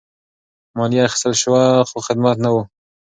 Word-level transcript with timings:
مالیه 0.77 1.01
اخیستل 1.07 1.33
شوه 1.41 1.61
خو 1.89 1.97
خدمت 2.07 2.35
نه 2.43 2.49
وو. 2.53 2.61